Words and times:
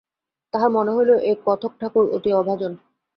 তাহার 0.53 0.69
মনে 0.71 0.91
হইল 0.91 1.11
এ 1.23 1.31
কথকঠাকুর 1.45 2.05
অতি 2.15 2.29
অভাজন। 2.33 2.73